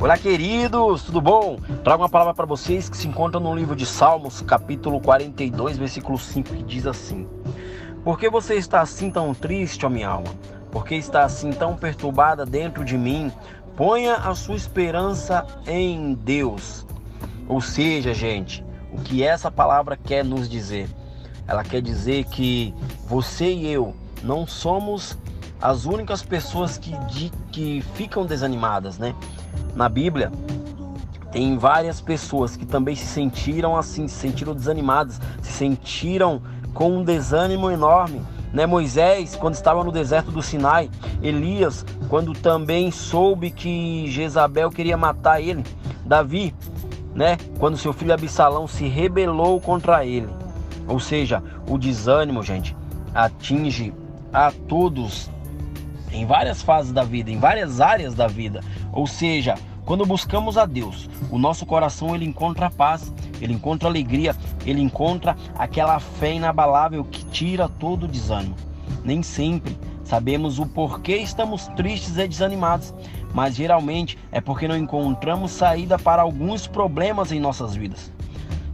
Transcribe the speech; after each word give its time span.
Olá, 0.00 0.16
queridos, 0.16 1.02
tudo 1.02 1.20
bom? 1.20 1.58
Trago 1.82 2.04
uma 2.04 2.08
palavra 2.08 2.32
para 2.32 2.46
vocês 2.46 2.88
que 2.88 2.96
se 2.96 3.08
encontra 3.08 3.40
no 3.40 3.52
livro 3.52 3.74
de 3.74 3.84
Salmos, 3.84 4.40
capítulo 4.40 5.00
42, 5.00 5.76
versículo 5.76 6.16
5, 6.16 6.54
que 6.54 6.62
diz 6.62 6.86
assim: 6.86 7.26
Por 8.04 8.16
que 8.16 8.30
você 8.30 8.54
está 8.54 8.80
assim 8.80 9.10
tão 9.10 9.34
triste, 9.34 9.84
ó 9.84 9.88
minha 9.88 10.08
alma? 10.08 10.32
Por 10.70 10.86
que 10.86 10.94
está 10.94 11.24
assim 11.24 11.50
tão 11.50 11.74
perturbada 11.74 12.46
dentro 12.46 12.84
de 12.84 12.96
mim? 12.96 13.32
Ponha 13.76 14.14
a 14.14 14.36
sua 14.36 14.54
esperança 14.54 15.44
em 15.66 16.14
Deus. 16.14 16.86
Ou 17.48 17.60
seja, 17.60 18.14
gente, 18.14 18.64
o 18.92 19.00
que 19.00 19.24
essa 19.24 19.50
palavra 19.50 19.96
quer 19.96 20.24
nos 20.24 20.48
dizer? 20.48 20.88
Ela 21.44 21.64
quer 21.64 21.82
dizer 21.82 22.24
que 22.26 22.72
você 23.04 23.52
e 23.52 23.66
eu 23.66 23.96
não 24.22 24.46
somos 24.46 25.18
as 25.60 25.86
únicas 25.86 26.22
pessoas 26.22 26.78
que, 26.78 26.96
de, 27.06 27.32
que 27.50 27.82
ficam 27.94 28.24
desanimadas, 28.24 28.96
né? 28.96 29.12
Na 29.78 29.88
Bíblia, 29.88 30.32
tem 31.30 31.56
várias 31.56 32.00
pessoas 32.00 32.56
que 32.56 32.66
também 32.66 32.96
se 32.96 33.06
sentiram 33.06 33.76
assim, 33.76 34.08
se 34.08 34.16
sentiram 34.16 34.52
desanimadas, 34.52 35.20
se 35.40 35.52
sentiram 35.52 36.42
com 36.74 36.98
um 36.98 37.04
desânimo 37.04 37.70
enorme. 37.70 38.20
Né? 38.52 38.66
Moisés, 38.66 39.36
quando 39.36 39.54
estava 39.54 39.84
no 39.84 39.92
deserto 39.92 40.32
do 40.32 40.42
Sinai, 40.42 40.90
Elias, 41.22 41.86
quando 42.08 42.32
também 42.32 42.90
soube 42.90 43.52
que 43.52 44.10
Jezabel 44.10 44.68
queria 44.68 44.96
matar 44.96 45.40
ele, 45.40 45.62
Davi, 46.04 46.52
né? 47.14 47.36
quando 47.60 47.76
seu 47.76 47.92
filho 47.92 48.12
Absalão 48.12 48.66
se 48.66 48.88
rebelou 48.88 49.60
contra 49.60 50.04
ele. 50.04 50.28
Ou 50.88 50.98
seja, 50.98 51.40
o 51.68 51.78
desânimo, 51.78 52.42
gente, 52.42 52.76
atinge 53.14 53.94
a 54.32 54.50
todos 54.50 55.30
em 56.10 56.26
várias 56.26 56.62
fases 56.62 56.92
da 56.92 57.04
vida, 57.04 57.30
em 57.30 57.38
várias 57.38 57.80
áreas 57.80 58.14
da 58.14 58.26
vida. 58.26 58.60
Ou 58.92 59.06
seja, 59.06 59.54
quando 59.88 60.04
buscamos 60.04 60.58
a 60.58 60.66
Deus, 60.66 61.08
o 61.30 61.38
nosso 61.38 61.64
coração 61.64 62.14
ele 62.14 62.26
encontra 62.26 62.68
paz, 62.68 63.10
ele 63.40 63.54
encontra 63.54 63.88
alegria, 63.88 64.36
ele 64.66 64.82
encontra 64.82 65.34
aquela 65.54 65.98
fé 65.98 66.34
inabalável 66.34 67.02
que 67.04 67.24
tira 67.24 67.70
todo 67.70 68.04
o 68.04 68.06
desânimo. 68.06 68.54
Nem 69.02 69.22
sempre 69.22 69.78
sabemos 70.04 70.58
o 70.58 70.66
porquê 70.66 71.16
estamos 71.16 71.68
tristes 71.68 72.18
e 72.18 72.28
desanimados, 72.28 72.92
mas 73.32 73.56
geralmente 73.56 74.18
é 74.30 74.42
porque 74.42 74.68
não 74.68 74.76
encontramos 74.76 75.52
saída 75.52 75.98
para 75.98 76.20
alguns 76.20 76.66
problemas 76.66 77.32
em 77.32 77.40
nossas 77.40 77.74
vidas. 77.74 78.12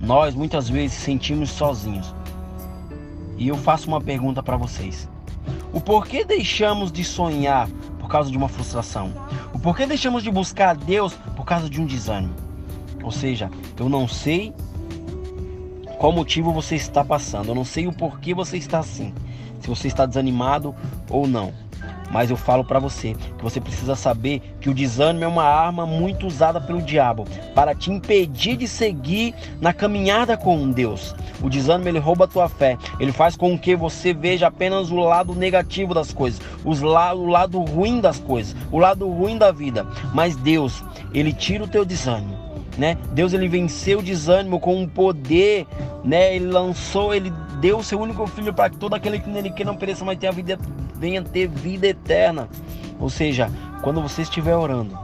Nós 0.00 0.32
muitas 0.32 0.68
vezes 0.68 0.96
sentimos 0.96 1.50
sozinhos. 1.50 2.14
E 3.36 3.48
eu 3.48 3.56
faço 3.56 3.88
uma 3.88 4.00
pergunta 4.00 4.44
para 4.44 4.56
vocês: 4.56 5.08
o 5.72 5.80
porquê 5.80 6.24
deixamos 6.24 6.92
de 6.92 7.02
sonhar 7.02 7.68
causa 8.10 8.30
de 8.30 8.36
uma 8.36 8.48
frustração? 8.48 9.12
O 9.54 9.58
porquê 9.58 9.86
deixamos 9.86 10.22
de 10.22 10.30
buscar 10.30 10.70
a 10.70 10.74
Deus 10.74 11.14
por 11.36 11.44
causa 11.44 11.70
de 11.70 11.80
um 11.80 11.86
desânimo? 11.86 12.34
Ou 13.02 13.10
seja, 13.10 13.50
eu 13.78 13.88
não 13.88 14.06
sei 14.06 14.52
qual 15.98 16.12
motivo 16.12 16.52
você 16.52 16.76
está 16.76 17.04
passando, 17.04 17.48
eu 17.48 17.54
não 17.54 17.64
sei 17.64 17.86
o 17.86 17.92
porquê 17.92 18.34
você 18.34 18.56
está 18.56 18.78
assim, 18.78 19.14
se 19.60 19.68
você 19.68 19.88
está 19.88 20.06
desanimado 20.06 20.74
ou 21.08 21.26
não. 21.26 21.52
Mas 22.10 22.30
eu 22.30 22.36
falo 22.36 22.64
para 22.64 22.78
você 22.78 23.14
que 23.14 23.42
você 23.42 23.60
precisa 23.60 23.94
saber 23.94 24.42
que 24.60 24.68
o 24.68 24.74
desânimo 24.74 25.24
é 25.24 25.28
uma 25.28 25.44
arma 25.44 25.86
muito 25.86 26.26
usada 26.26 26.60
pelo 26.60 26.82
diabo 26.82 27.24
para 27.54 27.74
te 27.74 27.90
impedir 27.90 28.56
de 28.56 28.66
seguir 28.66 29.34
na 29.60 29.72
caminhada 29.72 30.36
com 30.36 30.70
Deus. 30.70 31.14
O 31.42 31.48
desânimo 31.48 31.88
ele 31.88 31.98
rouba 31.98 32.24
a 32.24 32.28
tua 32.28 32.48
fé, 32.48 32.76
ele 32.98 33.12
faz 33.12 33.36
com 33.36 33.58
que 33.58 33.76
você 33.76 34.12
veja 34.12 34.48
apenas 34.48 34.90
o 34.90 34.96
lado 34.96 35.34
negativo 35.34 35.94
das 35.94 36.12
coisas, 36.12 36.40
os 36.64 36.80
la 36.80 37.14
o 37.14 37.26
lado 37.26 37.60
ruim 37.60 38.00
das 38.00 38.18
coisas, 38.18 38.54
o 38.70 38.78
lado 38.78 39.08
ruim 39.08 39.38
da 39.38 39.52
vida. 39.52 39.86
Mas 40.12 40.36
Deus, 40.36 40.82
ele 41.14 41.32
tira 41.32 41.64
o 41.64 41.68
teu 41.68 41.84
desânimo. 41.84 42.50
Né? 42.78 42.96
Deus 43.12 43.32
ele 43.32 43.48
venceu 43.48 43.98
o 43.98 44.02
desânimo 44.02 44.60
com 44.60 44.80
um 44.80 44.88
poder, 44.88 45.66
né? 46.04 46.34
Ele 46.36 46.46
lançou, 46.46 47.14
ele 47.14 47.32
deu 47.60 47.78
o 47.78 47.84
seu 47.84 48.00
único 48.00 48.26
filho 48.26 48.52
para 48.52 48.70
que 48.70 48.76
todo 48.76 48.94
aquele 48.94 49.18
que 49.18 49.28
nele 49.28 49.50
que 49.50 49.64
não 49.64 49.76
pereça, 49.76 50.04
mas 50.04 50.18
tenha 50.18 50.32
vida 50.32 50.58
venha 50.94 51.22
ter 51.22 51.48
vida 51.48 51.86
eterna. 51.86 52.48
Ou 52.98 53.08
seja, 53.08 53.50
quando 53.82 54.02
você 54.02 54.22
estiver 54.22 54.54
orando, 54.54 54.98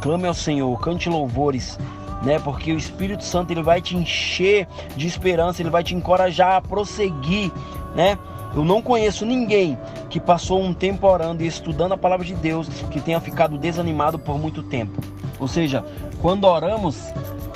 clame 0.00 0.26
ao 0.26 0.34
Senhor, 0.34 0.78
cante 0.80 1.08
louvores, 1.08 1.78
né? 2.22 2.38
Porque 2.38 2.72
o 2.72 2.76
Espírito 2.76 3.24
Santo 3.24 3.52
ele 3.52 3.62
vai 3.62 3.80
te 3.80 3.96
encher 3.96 4.68
de 4.96 5.06
esperança, 5.06 5.62
ele 5.62 5.70
vai 5.70 5.82
te 5.82 5.94
encorajar 5.94 6.56
a 6.56 6.60
prosseguir, 6.60 7.50
né? 7.94 8.18
Eu 8.54 8.64
não 8.64 8.80
conheço 8.80 9.26
ninguém 9.26 9.78
que 10.08 10.18
passou 10.18 10.62
um 10.62 10.72
tempo 10.72 11.06
orando 11.06 11.42
e 11.42 11.46
estudando 11.46 11.92
a 11.92 11.98
palavra 11.98 12.24
de 12.24 12.34
Deus 12.34 12.68
que 12.90 13.00
tenha 13.00 13.20
ficado 13.20 13.58
desanimado 13.58 14.18
por 14.18 14.38
muito 14.38 14.62
tempo. 14.62 15.00
Ou 15.38 15.48
seja, 15.48 15.84
quando 16.20 16.44
oramos, 16.44 16.96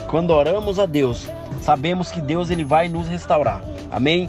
quando 0.08 0.30
oramos 0.30 0.78
a 0.78 0.86
Deus, 0.86 1.28
sabemos 1.60 2.10
que 2.10 2.20
Deus 2.20 2.50
ele 2.50 2.64
vai 2.64 2.88
nos 2.88 3.08
restaurar. 3.08 3.60
Amém? 3.90 4.28